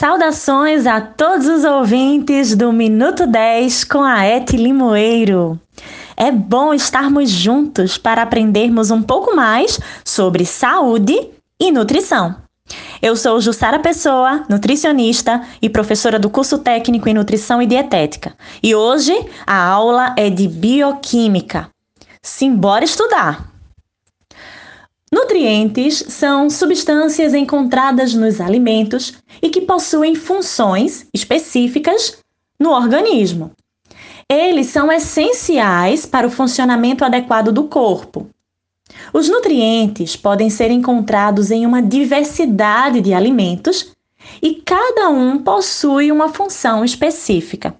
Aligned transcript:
Saudações 0.00 0.86
a 0.86 0.98
todos 0.98 1.46
os 1.46 1.62
ouvintes 1.62 2.56
do 2.56 2.72
Minuto 2.72 3.26
10 3.26 3.84
com 3.84 4.02
a 4.02 4.26
Eti 4.26 4.56
Limoeiro. 4.56 5.60
É 6.16 6.32
bom 6.32 6.72
estarmos 6.72 7.28
juntos 7.28 7.98
para 7.98 8.22
aprendermos 8.22 8.90
um 8.90 9.02
pouco 9.02 9.36
mais 9.36 9.78
sobre 10.02 10.46
saúde 10.46 11.28
e 11.60 11.70
nutrição. 11.70 12.34
Eu 13.02 13.14
sou 13.14 13.42
Jussara 13.42 13.78
Pessoa, 13.78 14.42
nutricionista 14.48 15.42
e 15.60 15.68
professora 15.68 16.18
do 16.18 16.30
curso 16.30 16.56
técnico 16.56 17.06
em 17.06 17.12
nutrição 17.12 17.60
e 17.60 17.66
dietética. 17.66 18.32
E 18.62 18.74
hoje 18.74 19.12
a 19.46 19.62
aula 19.62 20.14
é 20.16 20.30
de 20.30 20.48
bioquímica. 20.48 21.68
Simbora 22.22 22.86
estudar! 22.86 23.49
Nutrientes 25.12 26.04
são 26.08 26.48
substâncias 26.48 27.34
encontradas 27.34 28.14
nos 28.14 28.40
alimentos 28.40 29.14
e 29.42 29.50
que 29.50 29.62
possuem 29.62 30.14
funções 30.14 31.06
específicas 31.12 32.18
no 32.58 32.70
organismo. 32.70 33.50
Eles 34.28 34.68
são 34.68 34.92
essenciais 34.92 36.06
para 36.06 36.26
o 36.26 36.30
funcionamento 36.30 37.04
adequado 37.04 37.50
do 37.50 37.64
corpo. 37.64 38.28
Os 39.12 39.28
nutrientes 39.28 40.14
podem 40.14 40.48
ser 40.48 40.70
encontrados 40.70 41.50
em 41.50 41.66
uma 41.66 41.82
diversidade 41.82 43.00
de 43.00 43.12
alimentos 43.12 43.92
e 44.40 44.54
cada 44.54 45.08
um 45.08 45.38
possui 45.38 46.12
uma 46.12 46.28
função 46.28 46.84
específica. 46.84 47.74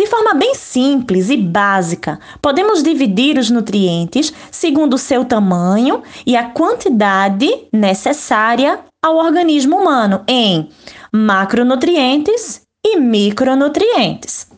De 0.00 0.06
forma 0.06 0.32
bem 0.32 0.54
simples 0.54 1.28
e 1.28 1.36
básica, 1.36 2.18
podemos 2.40 2.82
dividir 2.82 3.36
os 3.36 3.50
nutrientes 3.50 4.32
segundo 4.50 4.94
o 4.94 4.98
seu 4.98 5.26
tamanho 5.26 6.02
e 6.24 6.34
a 6.38 6.48
quantidade 6.48 7.66
necessária 7.70 8.80
ao 9.04 9.16
organismo 9.16 9.76
humano 9.76 10.24
em 10.26 10.70
macronutrientes 11.12 12.62
e 12.82 12.96
micronutrientes. 12.98 14.50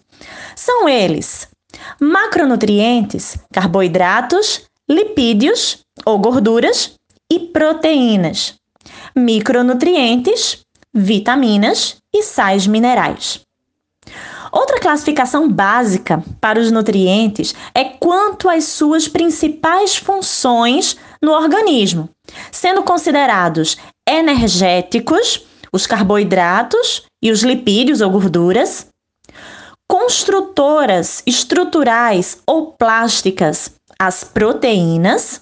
São 0.54 0.88
eles: 0.88 1.48
macronutrientes, 2.00 3.36
carboidratos, 3.52 4.62
lipídios 4.88 5.80
ou 6.06 6.20
gorduras 6.20 6.94
e 7.28 7.40
proteínas. 7.40 8.54
Micronutrientes, 9.16 10.60
vitaminas 10.94 11.96
e 12.14 12.22
sais 12.22 12.64
minerais. 12.68 13.40
Outra 14.52 14.78
classificação 14.78 15.48
básica 15.48 16.22
para 16.38 16.60
os 16.60 16.70
nutrientes 16.70 17.54
é 17.74 17.84
quanto 17.84 18.50
às 18.50 18.64
suas 18.64 19.08
principais 19.08 19.96
funções 19.96 20.96
no 21.22 21.32
organismo, 21.32 22.10
sendo 22.50 22.82
considerados 22.82 23.78
energéticos, 24.06 25.46
os 25.72 25.86
carboidratos 25.86 27.06
e 27.22 27.30
os 27.30 27.42
lipídios 27.42 28.02
ou 28.02 28.10
gorduras, 28.10 28.88
construtoras 29.90 31.22
estruturais 31.26 32.38
ou 32.46 32.72
plásticas, 32.72 33.70
as 33.98 34.22
proteínas, 34.22 35.40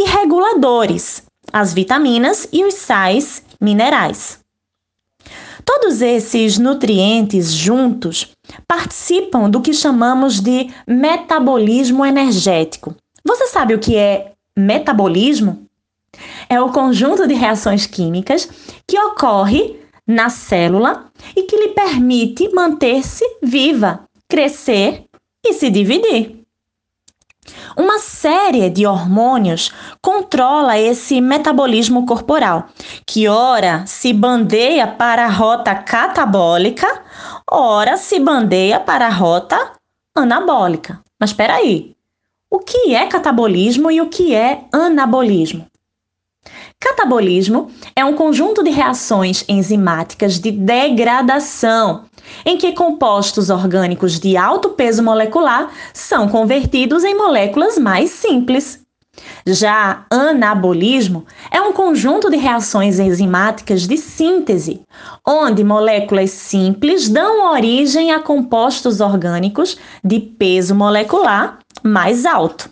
e 0.00 0.08
reguladores, 0.08 1.22
as 1.52 1.72
vitaminas 1.72 2.48
e 2.52 2.64
os 2.64 2.74
sais 2.74 3.42
minerais. 3.60 4.43
Todos 5.64 6.02
esses 6.02 6.58
nutrientes 6.58 7.52
juntos 7.52 8.32
participam 8.66 9.48
do 9.48 9.60
que 9.60 9.72
chamamos 9.72 10.40
de 10.40 10.70
metabolismo 10.86 12.04
energético. 12.04 12.94
Você 13.26 13.46
sabe 13.46 13.74
o 13.74 13.78
que 13.78 13.96
é 13.96 14.32
metabolismo? 14.56 15.66
É 16.48 16.60
o 16.60 16.70
conjunto 16.70 17.26
de 17.26 17.34
reações 17.34 17.86
químicas 17.86 18.48
que 18.86 18.98
ocorre 18.98 19.80
na 20.06 20.28
célula 20.28 21.06
e 21.34 21.44
que 21.44 21.56
lhe 21.56 21.68
permite 21.68 22.52
manter-se 22.52 23.24
viva, 23.42 24.04
crescer 24.28 25.04
e 25.44 25.54
se 25.54 25.70
dividir. 25.70 26.43
Uma 27.76 27.98
série 27.98 28.70
de 28.70 28.86
hormônios 28.86 29.72
controla 30.00 30.78
esse 30.78 31.20
metabolismo 31.20 32.06
corporal, 32.06 32.68
que 33.06 33.28
ora 33.28 33.84
se 33.86 34.12
bandeia 34.12 34.86
para 34.86 35.24
a 35.24 35.30
rota 35.30 35.74
catabólica, 35.74 37.02
ora 37.50 37.96
se 37.96 38.18
bandeia 38.20 38.80
para 38.80 39.06
a 39.06 39.10
rota 39.10 39.72
anabólica. 40.14 41.00
Mas 41.20 41.30
espera 41.30 41.56
aí. 41.56 41.94
O 42.50 42.58
que 42.60 42.94
é 42.94 43.06
catabolismo 43.06 43.90
e 43.90 44.00
o 44.00 44.08
que 44.08 44.34
é 44.34 44.64
anabolismo? 44.72 45.66
Catabolismo 46.84 47.70
é 47.96 48.04
um 48.04 48.12
conjunto 48.12 48.62
de 48.62 48.68
reações 48.68 49.42
enzimáticas 49.48 50.38
de 50.38 50.50
degradação 50.50 52.04
em 52.44 52.58
que 52.58 52.72
compostos 52.72 53.48
orgânicos 53.48 54.20
de 54.20 54.36
alto 54.36 54.68
peso 54.68 55.02
molecular 55.02 55.70
são 55.94 56.28
convertidos 56.28 57.02
em 57.02 57.16
moléculas 57.16 57.78
mais 57.78 58.10
simples. 58.10 58.82
Já 59.46 60.04
anabolismo 60.10 61.24
é 61.50 61.58
um 61.62 61.72
conjunto 61.72 62.28
de 62.28 62.36
reações 62.36 62.98
enzimáticas 62.98 63.86
de 63.86 63.96
síntese, 63.96 64.82
onde 65.26 65.64
moléculas 65.64 66.32
simples 66.32 67.08
dão 67.08 67.50
origem 67.50 68.12
a 68.12 68.20
compostos 68.20 69.00
orgânicos 69.00 69.78
de 70.04 70.20
peso 70.20 70.74
molecular 70.74 71.60
mais 71.82 72.26
alto. 72.26 72.68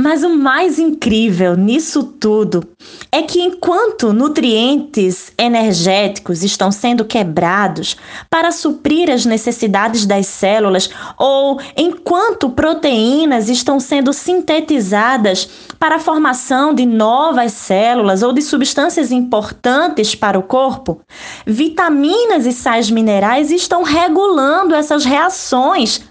Mas 0.00 0.22
o 0.22 0.30
mais 0.30 0.78
incrível 0.78 1.56
nisso 1.56 2.04
tudo 2.04 2.62
é 3.10 3.20
que 3.20 3.40
enquanto 3.42 4.12
nutrientes 4.12 5.32
energéticos 5.36 6.44
estão 6.44 6.70
sendo 6.70 7.04
quebrados 7.04 7.96
para 8.30 8.52
suprir 8.52 9.10
as 9.10 9.26
necessidades 9.26 10.06
das 10.06 10.28
células, 10.28 10.88
ou 11.18 11.60
enquanto 11.76 12.50
proteínas 12.50 13.48
estão 13.48 13.80
sendo 13.80 14.12
sintetizadas 14.12 15.48
para 15.80 15.96
a 15.96 16.00
formação 16.00 16.72
de 16.72 16.86
novas 16.86 17.50
células 17.54 18.22
ou 18.22 18.32
de 18.32 18.40
substâncias 18.40 19.10
importantes 19.10 20.14
para 20.14 20.38
o 20.38 20.44
corpo, 20.44 21.00
vitaminas 21.44 22.46
e 22.46 22.52
sais 22.52 22.88
minerais 22.88 23.50
estão 23.50 23.82
regulando 23.82 24.76
essas 24.76 25.04
reações 25.04 26.07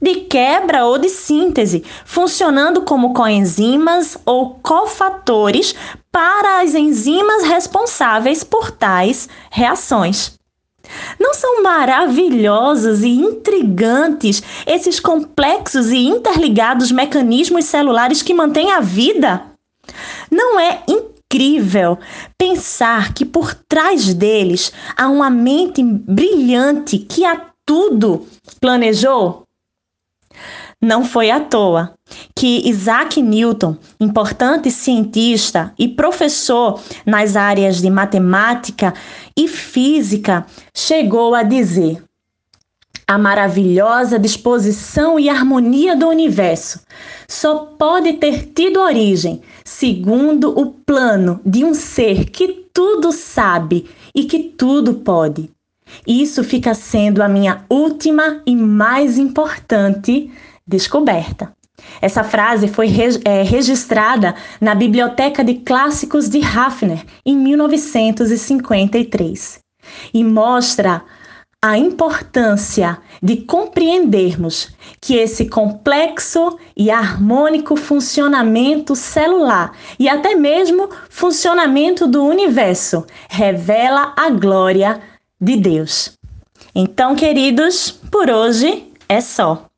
de 0.00 0.16
quebra 0.22 0.84
ou 0.84 0.98
de 0.98 1.08
síntese, 1.08 1.84
funcionando 2.04 2.82
como 2.82 3.12
coenzimas 3.12 4.16
ou 4.24 4.58
cofatores 4.62 5.74
para 6.10 6.60
as 6.60 6.74
enzimas 6.74 7.44
responsáveis 7.44 8.44
por 8.44 8.70
tais 8.70 9.28
reações. 9.50 10.38
Não 11.20 11.34
são 11.34 11.62
maravilhosos 11.62 13.02
e 13.02 13.08
intrigantes 13.08 14.42
esses 14.66 14.98
complexos 14.98 15.90
e 15.90 16.06
interligados 16.06 16.90
mecanismos 16.90 17.66
celulares 17.66 18.22
que 18.22 18.32
mantêm 18.32 18.72
a 18.72 18.80
vida? 18.80 19.42
Não 20.30 20.58
é 20.58 20.82
incrível 20.88 21.98
pensar 22.38 23.12
que 23.12 23.24
por 23.24 23.54
trás 23.54 24.14
deles 24.14 24.72
há 24.96 25.08
uma 25.08 25.28
mente 25.28 25.82
brilhante 25.82 26.98
que 26.98 27.24
a 27.24 27.48
tudo 27.66 28.26
planejou? 28.60 29.47
Não 30.80 31.04
foi 31.04 31.28
à 31.28 31.40
toa 31.40 31.92
que 32.36 32.68
Isaac 32.68 33.20
Newton, 33.20 33.76
importante 33.98 34.70
cientista 34.70 35.74
e 35.76 35.88
professor 35.88 36.80
nas 37.04 37.34
áreas 37.34 37.80
de 37.80 37.90
matemática 37.90 38.94
e 39.36 39.48
física, 39.48 40.46
chegou 40.72 41.34
a 41.34 41.42
dizer: 41.42 42.00
a 43.08 43.18
maravilhosa 43.18 44.20
disposição 44.20 45.18
e 45.18 45.28
harmonia 45.28 45.96
do 45.96 46.06
universo 46.06 46.80
só 47.26 47.56
pode 47.76 48.12
ter 48.12 48.52
tido 48.54 48.78
origem 48.78 49.42
segundo 49.64 50.56
o 50.56 50.66
plano 50.66 51.40
de 51.44 51.64
um 51.64 51.74
ser 51.74 52.26
que 52.26 52.68
tudo 52.72 53.10
sabe 53.10 53.90
e 54.14 54.24
que 54.24 54.38
tudo 54.38 54.94
pode. 54.94 55.50
Isso 56.06 56.44
fica 56.44 56.72
sendo 56.74 57.20
a 57.20 57.28
minha 57.28 57.64
última 57.68 58.42
e 58.46 58.54
mais 58.54 59.18
importante 59.18 60.30
descoberta. 60.68 61.52
Essa 62.00 62.22
frase 62.22 62.68
foi 62.68 62.88
é, 63.24 63.42
registrada 63.42 64.36
na 64.60 64.72
Biblioteca 64.74 65.42
de 65.42 65.54
Clássicos 65.54 66.28
de 66.28 66.42
Hafner 66.44 67.02
em 67.24 67.34
1953 67.36 69.60
e 70.12 70.22
mostra 70.22 71.02
a 71.60 71.76
importância 71.76 72.98
de 73.20 73.38
compreendermos 73.38 74.72
que 75.00 75.16
esse 75.16 75.48
complexo 75.48 76.56
e 76.76 76.88
harmônico 76.88 77.74
funcionamento 77.74 78.94
celular 78.94 79.76
e 79.98 80.08
até 80.08 80.36
mesmo 80.36 80.88
funcionamento 81.08 82.06
do 82.06 82.24
universo 82.24 83.04
revela 83.28 84.14
a 84.16 84.30
glória 84.30 85.00
de 85.40 85.56
Deus. 85.56 86.16
Então, 86.72 87.16
queridos, 87.16 87.90
por 87.90 88.30
hoje 88.30 88.92
é 89.08 89.20
só. 89.20 89.68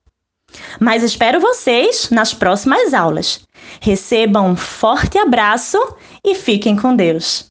Mas 0.79 1.03
espero 1.03 1.41
vocês 1.41 2.11
nas 2.11 2.33
próximas 2.33 2.95
aulas. 2.95 3.41
Recebam 3.81 4.51
um 4.51 4.57
forte 4.57 5.19
abraço 5.19 5.79
e 6.25 6.35
fiquem 6.35 6.77
com 6.77 6.95
Deus. 6.95 7.50